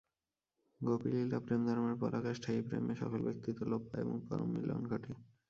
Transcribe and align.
গোপীলীলা 0.81 1.39
প্রেমধর্মের 1.39 1.95
পরাকাষ্ঠা, 1.95 2.49
এই 2.53 2.61
প্রেমে 2.61 2.93
সকল 2.95 3.19
ব্যক্তিত্ব 3.21 3.61
লোপ 3.65 3.83
পায় 3.89 4.03
এবং 4.03 4.15
পরম 4.27 4.49
মিলন 4.53 4.81
ঘটে। 4.87 5.11